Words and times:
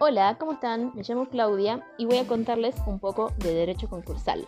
Hola, 0.00 0.36
¿cómo 0.40 0.54
están? 0.54 0.90
Me 0.94 1.04
llamo 1.04 1.26
Claudia 1.26 1.86
y 1.98 2.06
voy 2.06 2.18
a 2.18 2.26
contarles 2.26 2.74
un 2.86 2.98
poco 2.98 3.32
de 3.38 3.54
derecho 3.54 3.88
concursal. 3.88 4.44